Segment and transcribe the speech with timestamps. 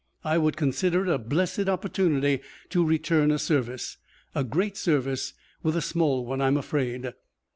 [0.23, 2.39] I would consider it a blessed opportunity
[2.71, 3.97] to return a service,
[4.33, 7.13] a great service with a small one, I'm afraid."